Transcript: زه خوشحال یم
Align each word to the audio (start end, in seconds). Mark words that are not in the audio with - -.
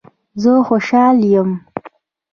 زه 0.41 0.51
خوشحال 0.67 1.15
یم 1.33 1.49